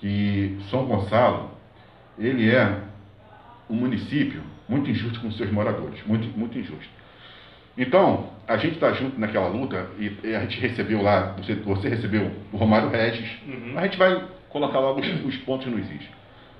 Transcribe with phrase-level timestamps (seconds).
[0.00, 1.50] que São Gonçalo,
[2.18, 2.78] ele é
[3.68, 6.98] um município muito injusto com seus moradores, muito, muito injusto.
[7.76, 12.30] Então, a gente está junto naquela luta e, a gente recebeu lá, você, você recebeu
[12.52, 13.78] o Romário Regis, uhum.
[13.78, 16.02] a gente vai colocar logo os, os pontos nos is.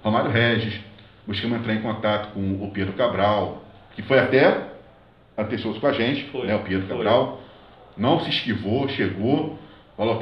[0.02, 0.80] Romário Regis,
[1.26, 3.64] buscamos entrar em contato com o Pedro Cabral,
[3.96, 4.68] que foi até
[5.36, 6.96] atencioso com a gente, foi, né, o Pedro foi.
[6.96, 7.42] Cabral,
[7.96, 9.58] não se esquivou, chegou,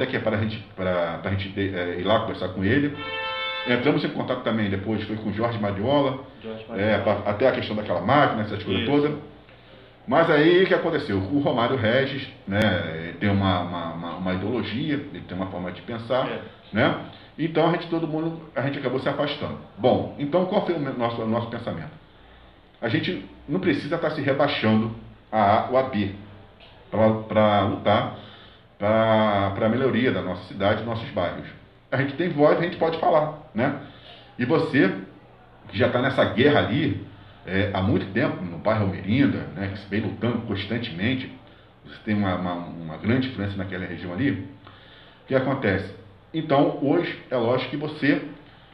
[0.07, 2.97] que é para a gente, para a gente é, ir lá conversar com ele.
[3.67, 6.91] Entramos em contato também depois, foi com o Jorge Madiola, Jorge Madiola.
[6.91, 9.11] É, pra, até a questão daquela máquina, essas coisas todas.
[10.07, 11.17] Mas aí o que aconteceu?
[11.17, 15.81] O Romário Regis né, tem uma, uma, uma, uma ideologia, ele tem uma forma de
[15.81, 16.41] pensar, é.
[16.71, 16.95] né?
[17.37, 19.59] Então a gente, todo mundo, a gente acabou se afastando.
[19.77, 21.91] Bom, então qual foi o nosso, o nosso pensamento?
[22.81, 24.95] A gente não precisa estar se rebaixando
[25.31, 26.15] a A ou a B
[26.89, 28.17] para lutar
[28.77, 31.47] para a melhoria da nossa cidade, dos nossos bairros.
[31.91, 33.79] A gente tem voz, a gente pode falar, né?
[34.37, 34.93] E você,
[35.69, 37.05] que já está nessa guerra ali,
[37.45, 41.31] é, há muito tempo, no bairro Almerinda, né, que se vem lutando constantemente,
[41.85, 45.95] você tem uma, uma, uma grande influência naquela região ali, o que acontece?
[46.33, 48.21] Então, hoje, é lógico que você,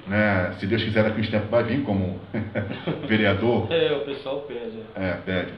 [0.08, 2.20] né, se Deus quiser, daqui uns tempos vai vir como
[3.08, 3.72] vereador.
[3.72, 4.84] É, o pessoal pede.
[4.96, 5.54] É, pede.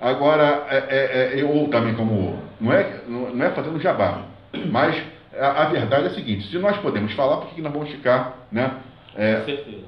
[0.00, 2.38] Agora, é, é, é, eu também como.
[2.58, 4.22] Não é, não é fazendo jabá,
[4.70, 5.02] mas
[5.38, 8.46] a, a, verdade é a seguinte: se nós podemos falar, por que nós vamos ficar,
[8.50, 8.76] né?
[9.14, 9.84] É, Com certeza.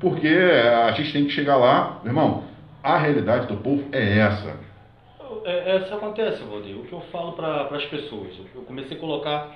[0.00, 2.44] Porque a gente tem que chegar lá, irmão,
[2.82, 4.56] a realidade do povo é essa.
[5.44, 6.76] É, é isso acontece, Valdir.
[6.76, 9.50] O que eu falo para as pessoas, eu comecei a colocar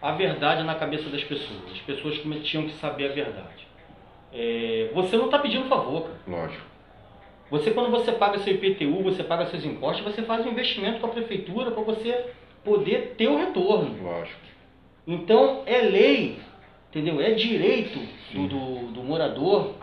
[0.00, 1.72] a verdade na cabeça das pessoas.
[1.72, 3.66] As pessoas tinham que saber a verdade.
[4.32, 6.18] É, você não está pedindo favor, cara.
[6.26, 6.75] Lógico.
[7.50, 11.06] Você, quando você paga seu IPTU, você paga seus impostos, você faz um investimento com
[11.06, 12.26] a prefeitura para você
[12.64, 14.02] poder ter o retorno.
[14.02, 14.40] Lógico.
[15.06, 16.40] Então, é lei,
[16.88, 17.20] entendeu?
[17.20, 18.00] É direito
[18.32, 19.74] do, do, do morador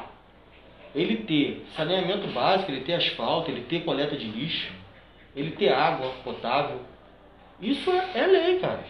[0.93, 4.71] ele ter saneamento básico, ele ter asfalto, ele ter coleta de lixo,
[5.35, 6.81] ele ter água potável.
[7.59, 8.83] Isso é, é lei, cara.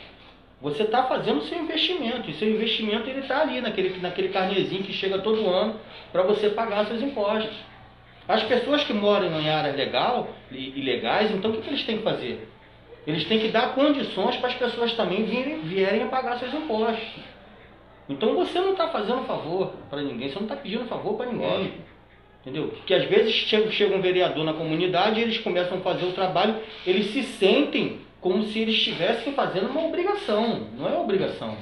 [0.62, 2.30] Você está fazendo o seu investimento.
[2.30, 5.80] E seu investimento ele está ali, naquele, naquele carnezinho que chega todo ano
[6.12, 7.56] para você pagar seus impostos.
[8.28, 12.04] As pessoas que moram em áreas legal, ilegais, então o que, que eles têm que
[12.04, 12.48] fazer?
[13.06, 17.22] Eles têm que dar condições para as pessoas também virem, vierem a pagar seus impostos.
[18.08, 21.74] Então você não está fazendo favor para ninguém, você não está pedindo favor para ninguém.
[22.42, 22.70] Entendeu?
[22.70, 26.12] Porque às vezes chega, chega um vereador na comunidade e eles começam a fazer o
[26.12, 30.68] trabalho, eles se sentem como se eles estivessem fazendo uma obrigação.
[30.78, 31.58] Não é obrigação.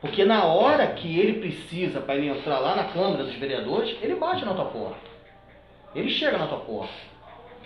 [0.00, 4.14] Porque na hora que ele precisa para ele entrar lá na Câmara dos Vereadores, ele
[4.14, 5.15] bate na tua porta.
[5.96, 6.92] Ele chega na tua porta.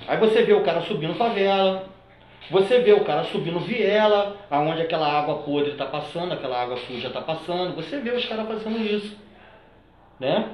[0.07, 1.85] Aí você vê o cara subindo favela,
[2.51, 7.09] você vê o cara subindo viela, aonde aquela água podre está passando, aquela água suja
[7.09, 7.75] está passando.
[7.77, 9.17] Você vê os caras fazendo isso.
[10.19, 10.49] Né?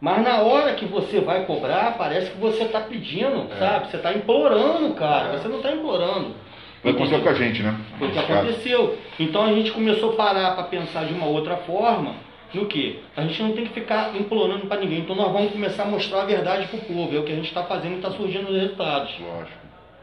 [0.00, 3.56] Mas na hora que você vai cobrar, parece que você está pedindo, é.
[3.56, 3.90] sabe?
[3.90, 5.34] Você está implorando, cara.
[5.34, 5.38] É.
[5.38, 6.34] Você não está implorando.
[6.82, 7.78] Foi aconteceu com a gente, né?
[7.98, 8.98] Foi o que aconteceu.
[9.20, 12.14] Então a gente começou a parar para pensar de uma outra forma.
[12.54, 13.00] No que?
[13.16, 15.00] A gente não tem que ficar implorando para ninguém.
[15.00, 17.16] Então nós vamos começar a mostrar a verdade para o povo.
[17.16, 19.12] É o que a gente está fazendo e está surgindo os resultados.
[19.18, 19.58] Lógico.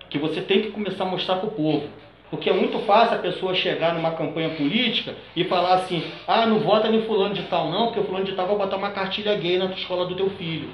[0.09, 1.87] Que você tem que começar a mostrar para o povo.
[2.31, 6.59] Porque é muito fácil a pessoa chegar numa campanha política e falar assim: ah, não
[6.59, 9.35] vota em fulano de tal, não, porque o fulano de tal vai botar uma cartilha
[9.35, 10.69] gay na escola do teu filho.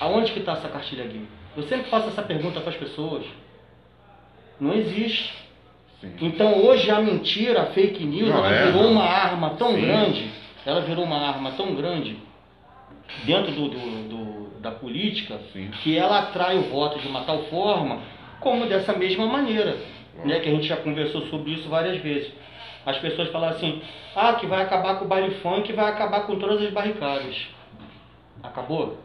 [0.00, 1.22] Aonde que está essa cartilha gay?
[1.56, 3.24] Eu sempre faço essa pergunta para as pessoas.
[4.60, 5.32] Não existe.
[6.00, 6.12] Sim.
[6.20, 8.92] Então hoje a mentira, a fake news, não ela é, virou não.
[8.92, 9.80] uma arma tão Sim.
[9.80, 10.30] grande,
[10.68, 12.18] ela virou uma arma tão grande
[13.24, 15.70] dentro do, do, do da política Sim.
[15.82, 18.00] que ela atrai o voto de uma tal forma
[18.38, 19.78] como dessa mesma maneira
[20.24, 22.30] né, que a gente já conversou sobre isso várias vezes.
[22.84, 23.80] As pessoas falam assim,
[24.14, 27.48] ah, que vai acabar com o baile funk, vai acabar com todas as barricadas.
[28.42, 28.98] Acabou?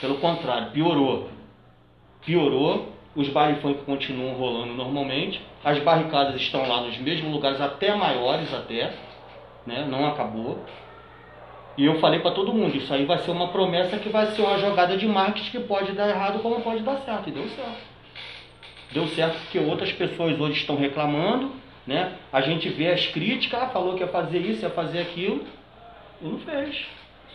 [0.00, 1.30] Pelo contrário, piorou.
[2.24, 7.94] Piorou, os baile funk continuam rolando normalmente, as barricadas estão lá nos mesmos lugares, até
[7.96, 8.94] maiores até,
[9.66, 9.86] né?
[9.88, 10.64] não acabou.
[11.76, 14.42] E eu falei para todo mundo, isso aí vai ser uma promessa que vai ser
[14.42, 17.94] uma jogada de marketing que pode dar errado como pode dar certo, e deu certo.
[18.92, 21.50] Deu certo porque outras pessoas hoje estão reclamando,
[21.84, 22.12] né?
[22.32, 25.44] A gente vê as críticas, ah, falou que ia fazer isso, ia fazer aquilo,
[26.22, 26.86] e não fez.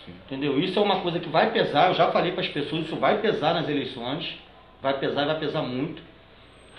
[0.06, 0.14] Sim.
[0.26, 0.58] Entendeu?
[0.58, 3.18] Isso é uma coisa que vai pesar, eu já falei para as pessoas, isso vai
[3.18, 4.38] pesar nas eleições,
[4.82, 6.02] vai pesar e vai pesar muito.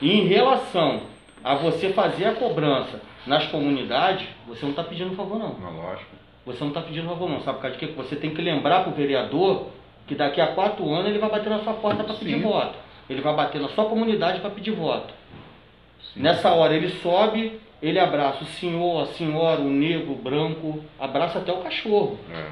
[0.01, 1.03] E em relação
[1.43, 5.55] a você fazer a cobrança nas comunidades, você não está pedindo favor não.
[5.55, 6.11] Não, lógico.
[6.47, 7.93] Você não está pedindo favor não, sabe por causa de quê?
[7.97, 9.67] Você tem que lembrar para o vereador
[10.07, 12.75] que daqui a quatro anos ele vai bater na sua porta para pedir voto
[13.11, 15.13] ele vai bater na sua comunidade para pedir voto.
[16.15, 16.21] Sim.
[16.21, 21.39] Nessa hora ele sobe, Ele abraça o senhor, a senhora, o negro, o branco, abraça
[21.39, 22.19] até o cachorro.
[22.31, 22.51] É.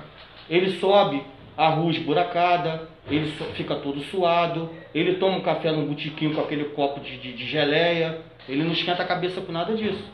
[0.49, 1.23] Ele sobe
[1.59, 6.67] a rua esburacada, ele fica todo suado, ele toma um café no botiquinho com aquele
[6.67, 10.05] copo de, de, de geleia, ele não esquenta a cabeça com nada disso.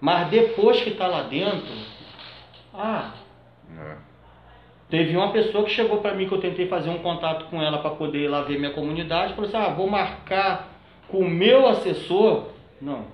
[0.00, 1.70] Mas depois que está lá dentro,
[2.72, 3.12] ah,
[3.78, 3.96] É.
[4.88, 7.78] Teve uma pessoa que chegou para mim que eu tentei fazer um contato com ela
[7.78, 10.68] para poder ir lá ver minha comunidade, falou assim: "Ah, vou marcar
[11.06, 12.46] com o meu assessor".
[12.80, 13.04] Não.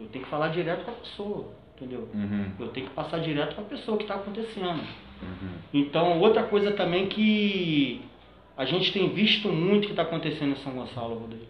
[0.00, 2.08] Eu tenho que falar direto com a pessoa, entendeu?
[2.12, 2.50] Uhum.
[2.58, 4.82] Eu tenho que passar direto com a pessoa o que está acontecendo.
[5.22, 5.48] Uhum.
[5.72, 8.02] Então, outra coisa também que
[8.56, 11.44] a gente tem visto muito que está acontecendo em São Gonçalo, Rodrigo.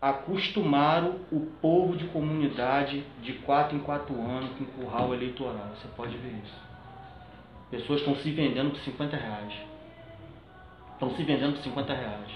[0.00, 5.70] Acostumaram o povo de comunidade de quatro em quatro anos com curral eleitoral.
[5.76, 6.60] Você pode ver isso.
[7.70, 9.52] Pessoas estão se vendendo por 50 reais.
[10.92, 12.30] Estão se vendendo por 50 reais.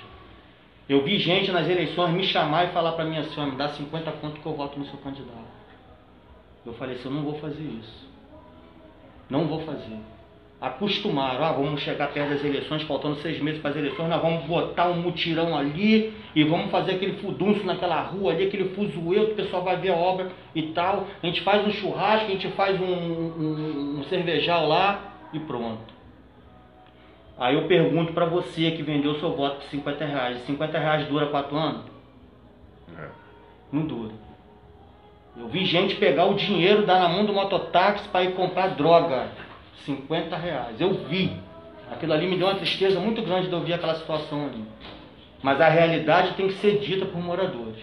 [0.89, 4.13] Eu vi gente nas eleições me chamar e falar para mim assim, me dá 50
[4.13, 5.57] conto que eu voto no seu candidato.
[6.65, 8.09] Eu falei assim, eu não vou fazer isso.
[9.29, 10.01] Não vou fazer.
[10.67, 14.45] Acostumaram, ah, vamos chegar perto das eleições, faltando seis meses para as eleições, nós vamos
[14.47, 19.33] botar um mutirão ali e vamos fazer aquele fudunço naquela rua ali, aquele fuzuê, que
[19.33, 21.07] o pessoal vai ver a obra e tal.
[21.23, 25.95] A gente faz um churrasco, a gente faz um, um, um cervejal lá e pronto.
[27.39, 31.27] Aí eu pergunto para você que vendeu seu voto por 50 reais, 50 reais dura
[31.27, 31.83] quatro anos?
[32.99, 33.09] É.
[33.71, 34.13] Não dura.
[35.39, 39.29] Eu vi gente pegar o dinheiro, dar na mão do mototáxi para ir comprar droga.
[39.85, 40.81] 50 reais.
[40.81, 41.37] Eu vi.
[41.91, 44.65] Aquilo ali me deu uma tristeza muito grande de eu ver aquela situação ali.
[45.43, 47.81] Mas a realidade tem que ser dita por moradores.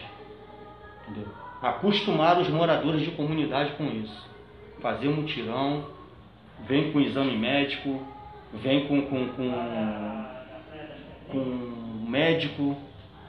[1.03, 1.27] Entendeu?
[1.61, 4.29] Acostumar os moradores de comunidade com isso.
[4.81, 5.85] Fazer um mutirão,
[6.67, 8.05] vem com exame médico,
[8.53, 10.25] vem com, com, com,
[11.31, 12.75] com um médico,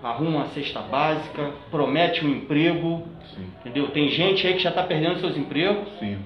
[0.03, 3.47] arruma uma cesta básica, promete um emprego, Sim.
[3.61, 3.89] entendeu?
[3.89, 6.19] Tem gente aí que já está perdendo seus empregos, Sim.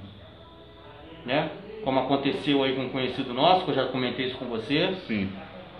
[1.24, 1.50] né?
[1.84, 4.94] Como aconteceu aí com um conhecido nosso, que eu já comentei isso com você.
[5.06, 5.28] Sim.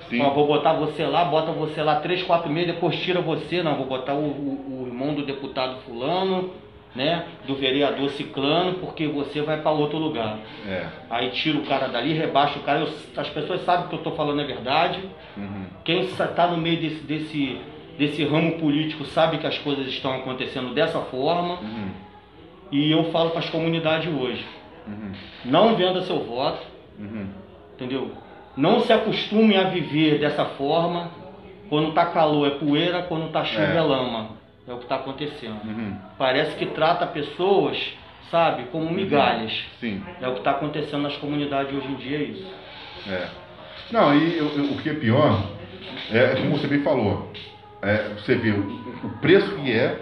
[0.09, 0.23] Sim.
[0.23, 3.75] Ó, vou botar você lá, bota você lá três, quatro meses, depois tira você, não,
[3.77, 6.51] vou botar o, o- o irmão do deputado fulano,
[6.97, 7.25] né?
[7.47, 10.39] Do vereador ciclano, porque você vai para outro lugar.
[10.67, 10.87] É.
[11.11, 12.81] Aí tira o cara dali, rebaixa o cara.
[12.81, 15.01] Eu- as pessoas sabem que eu estou falando é verdade.
[15.37, 15.65] Uhum.
[15.85, 17.59] Quem está no meio desse, desse,
[17.99, 21.55] desse ramo político sabe que as coisas estão acontecendo dessa forma.
[21.61, 21.89] Uhum.
[22.73, 24.45] E eu falo para as comunidades hoje:
[24.89, 25.13] Uhum.
[25.45, 26.67] não venda seu voto,
[26.99, 27.29] Uhum.
[27.75, 28.11] entendeu?
[28.57, 31.11] Não se acostume a viver dessa forma.
[31.69, 33.77] Quando tá calor é poeira, quando tá chuva É.
[33.77, 34.31] é, lama.
[34.67, 35.61] É o que está acontecendo.
[35.65, 35.97] Uhum.
[36.19, 37.79] Parece que trata pessoas,
[38.31, 39.53] sabe, como migalhas.
[39.79, 40.03] Sim.
[40.21, 42.53] É o que está acontecendo nas comunidades hoje em dia, é isso.
[43.09, 43.29] É.
[43.91, 45.43] Não, e eu- o que é pior
[46.11, 47.31] é como você bem falou.
[47.83, 48.61] É, você vê o,
[49.05, 50.01] o preço que é,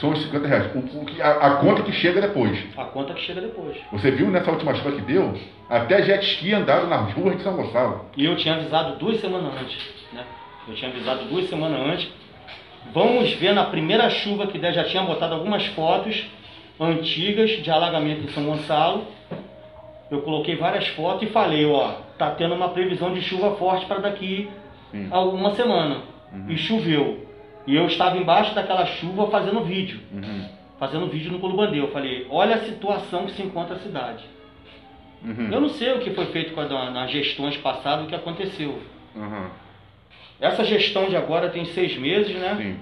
[0.00, 0.70] são os 50 reais.
[0.74, 2.58] O, que- a, a conta que chega depois.
[2.76, 3.76] A conta que chega depois.
[3.92, 5.38] Você viu nessa última chuva que deu?
[5.70, 8.06] Até jet ski andaram nas ruas de São Gonçalo.
[8.16, 9.78] E eu tinha avisado duas semanas antes,
[10.12, 10.24] né?
[10.68, 12.08] Eu tinha avisado duas semanas antes.
[12.92, 16.26] Vamos ver na primeira chuva que der, já tinha botado algumas fotos
[16.80, 19.04] antigas de alagamento em São Gonçalo.
[20.10, 24.00] Eu coloquei várias fotos e falei, ó, tá tendo uma previsão de chuva forte para
[24.00, 24.50] daqui
[24.90, 25.08] Sim.
[25.10, 25.98] a uma semana.
[26.48, 27.26] E choveu.
[27.66, 30.00] E eu estava embaixo daquela chuva fazendo vídeo.
[30.12, 30.48] Uhum.
[30.78, 31.86] Fazendo vídeo no Colubandeiro.
[31.86, 34.24] Eu falei, olha a situação que se encontra a cidade.
[35.24, 35.48] Uhum.
[35.52, 38.80] Eu não sei o que foi feito com a, nas gestões passadas, o que aconteceu.
[39.14, 39.46] Uhum.
[40.40, 42.56] Essa gestão de agora tem seis meses, né?
[42.56, 42.76] Sim.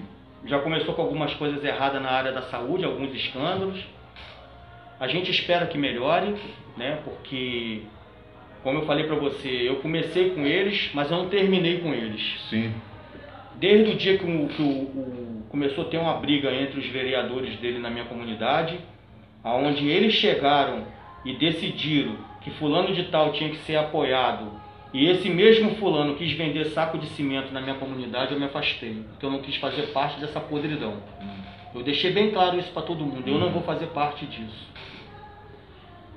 [0.45, 3.79] Já começou com algumas coisas erradas na área da saúde, alguns escândalos.
[4.99, 6.35] A gente espera que melhore,
[6.75, 6.99] né?
[7.03, 7.83] Porque,
[8.63, 12.39] como eu falei para você, eu comecei com eles, mas eu não terminei com eles.
[12.49, 12.73] Sim.
[13.61, 16.87] Desde o dia que, o, que o- o- começou a ter uma briga entre os
[16.87, 18.79] vereadores dele na minha comunidade,
[19.43, 20.83] aonde eles chegaram
[21.23, 24.51] e decidiram que fulano de tal tinha que ser apoiado,
[24.91, 29.03] e esse mesmo fulano quis vender saco de cimento na minha comunidade, eu me afastei,
[29.11, 30.95] porque eu não quis fazer parte dessa podridão.
[31.75, 34.67] Eu deixei bem claro isso para todo mundo, eu não vou fazer parte disso.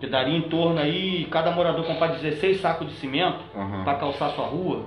[0.00, 3.84] Que daria em torno aí, cada morador comprar 16 sacos de cimento Uhum.
[3.84, 4.86] para calçar sua rua,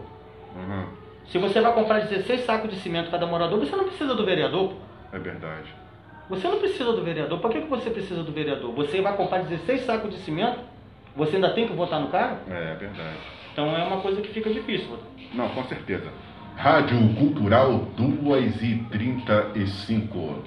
[0.56, 0.86] Uhum.
[1.29, 4.69] Se você vai comprar 16 sacos de cimento cada morador, você não precisa do vereador.
[4.69, 4.75] pô.
[5.12, 5.74] É verdade.
[6.29, 7.39] Você não precisa do vereador.
[7.39, 8.74] Por que, que você precisa do vereador?
[8.74, 10.60] Você vai comprar 16 sacos de cimento,
[11.15, 12.39] você ainda tem que votar no cara?
[12.50, 13.17] É, é verdade.
[13.51, 14.98] Então é uma coisa que fica difícil.
[15.34, 16.12] Não, com certeza.
[16.55, 20.43] Rádio Cultural 2 e 35